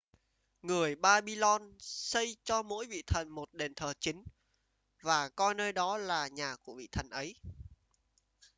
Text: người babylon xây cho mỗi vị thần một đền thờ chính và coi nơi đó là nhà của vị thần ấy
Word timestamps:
người 0.61 0.95
babylon 0.95 1.73
xây 1.79 2.37
cho 2.43 2.61
mỗi 2.63 2.85
vị 2.85 3.03
thần 3.07 3.29
một 3.29 3.53
đền 3.53 3.73
thờ 3.75 3.93
chính 3.99 4.23
và 5.01 5.29
coi 5.29 5.53
nơi 5.55 5.73
đó 5.73 5.97
là 5.97 6.27
nhà 6.27 6.55
của 6.55 6.73
vị 6.75 6.87
thần 6.91 7.09
ấy 7.09 7.35